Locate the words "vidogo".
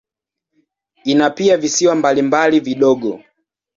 2.59-3.23